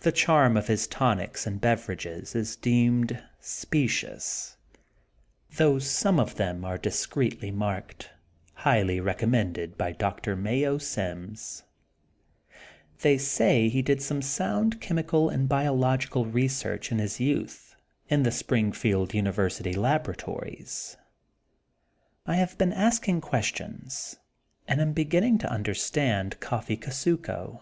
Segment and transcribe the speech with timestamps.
[0.00, 4.56] The charm of his tonics and beverages is deemed specious,
[5.58, 8.08] though some of them are discreetly marked:
[8.54, 11.62] Highly recommended by Doctor Mayo Sims.
[12.50, 12.52] ^
[12.98, 17.76] ^They say '^ he did some sound chemical and biological research in his youth
[18.08, 20.96] in the Springfield University labora tories.
[22.24, 24.16] I have been asking questions
[24.66, 27.60] and am be ginning to understand Coffee Kusuko.